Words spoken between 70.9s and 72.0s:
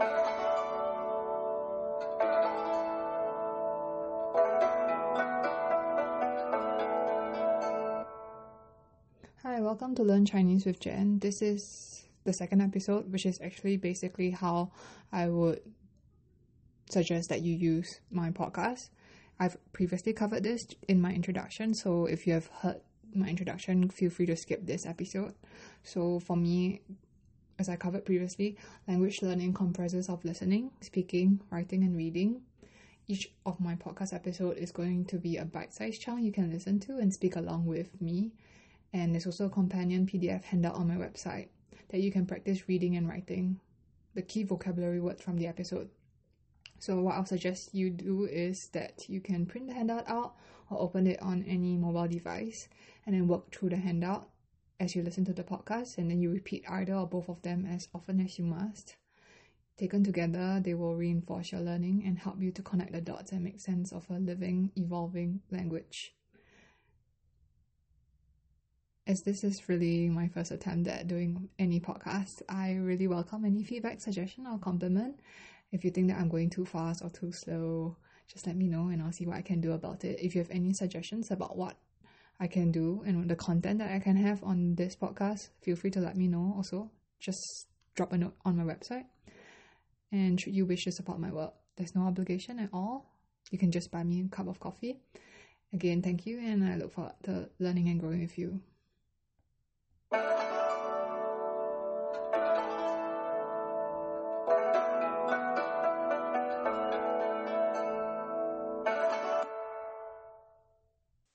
doing any